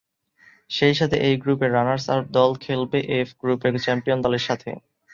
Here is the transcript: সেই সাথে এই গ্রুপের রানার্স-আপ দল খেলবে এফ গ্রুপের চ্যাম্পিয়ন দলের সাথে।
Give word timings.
সেই 0.69 0.93
সাথে 0.93 1.15
এই 1.27 1.35
গ্রুপের 1.37 1.71
রানার্স-আপ 1.73 2.23
দল 2.31 2.51
খেলবে 2.63 2.99
এফ 3.17 3.29
গ্রুপের 3.41 3.73
চ্যাম্পিয়ন 3.83 4.19
দলের 4.25 4.43
সাথে। 4.47 4.69